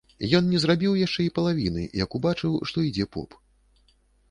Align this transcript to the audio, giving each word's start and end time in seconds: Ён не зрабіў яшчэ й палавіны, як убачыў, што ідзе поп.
Ён 0.37 0.47
не 0.53 0.61
зрабіў 0.63 0.95
яшчэ 0.99 1.21
й 1.25 1.33
палавіны, 1.35 1.83
як 2.03 2.17
убачыў, 2.21 2.57
што 2.73 2.77
ідзе 2.89 3.09
поп. 3.19 3.39